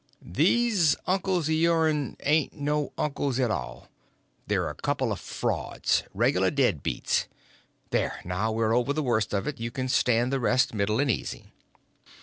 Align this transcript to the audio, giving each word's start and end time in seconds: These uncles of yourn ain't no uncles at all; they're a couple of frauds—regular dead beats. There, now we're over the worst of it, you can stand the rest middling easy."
These 0.33 0.95
uncles 1.05 1.47
of 1.47 1.53
yourn 1.53 2.17
ain't 2.23 2.53
no 2.53 2.91
uncles 2.97 3.39
at 3.39 3.51
all; 3.51 3.87
they're 4.47 4.67
a 4.67 4.73
couple 4.73 5.11
of 5.11 5.19
frauds—regular 5.19 6.49
dead 6.49 6.81
beats. 6.81 7.27
There, 7.91 8.19
now 8.25 8.51
we're 8.51 8.73
over 8.75 8.93
the 8.93 9.03
worst 9.03 9.31
of 9.31 9.45
it, 9.45 9.59
you 9.59 9.69
can 9.69 9.87
stand 9.87 10.33
the 10.33 10.39
rest 10.39 10.73
middling 10.73 11.11
easy." 11.11 11.53